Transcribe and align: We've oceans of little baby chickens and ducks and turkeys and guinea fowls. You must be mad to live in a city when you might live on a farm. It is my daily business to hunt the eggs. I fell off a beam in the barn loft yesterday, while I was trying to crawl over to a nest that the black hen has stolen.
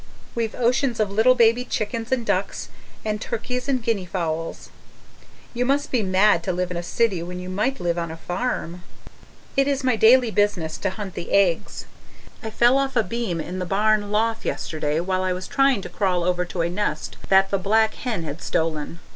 We've 0.33 0.55
oceans 0.55 0.99
of 0.99 1.11
little 1.11 1.35
baby 1.35 1.63
chickens 1.63 2.11
and 2.11 2.25
ducks 2.25 2.69
and 3.05 3.21
turkeys 3.21 3.69
and 3.69 3.83
guinea 3.83 4.07
fowls. 4.07 4.71
You 5.53 5.63
must 5.63 5.91
be 5.91 6.01
mad 6.01 6.41
to 6.41 6.51
live 6.51 6.71
in 6.71 6.77
a 6.77 6.81
city 6.81 7.21
when 7.21 7.39
you 7.39 7.49
might 7.49 7.79
live 7.79 7.99
on 7.99 8.09
a 8.09 8.17
farm. 8.17 8.81
It 9.55 9.67
is 9.67 9.83
my 9.83 9.95
daily 9.95 10.31
business 10.31 10.79
to 10.79 10.89
hunt 10.89 11.13
the 11.13 11.31
eggs. 11.31 11.85
I 12.41 12.49
fell 12.49 12.79
off 12.79 12.95
a 12.95 13.03
beam 13.03 13.39
in 13.39 13.59
the 13.59 13.65
barn 13.67 14.09
loft 14.11 14.43
yesterday, 14.43 14.99
while 15.01 15.21
I 15.21 15.33
was 15.33 15.47
trying 15.47 15.83
to 15.83 15.87
crawl 15.89 16.23
over 16.23 16.45
to 16.45 16.61
a 16.63 16.67
nest 16.71 17.17
that 17.29 17.51
the 17.51 17.59
black 17.59 17.93
hen 17.93 18.23
has 18.23 18.43
stolen. 18.43 18.97